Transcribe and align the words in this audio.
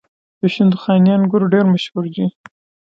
د 0.39 0.41
شندخاني 0.55 1.09
انګور 1.15 1.43
ډیر 1.53 1.65
مشهور 1.73 2.05
دي. 2.15 2.25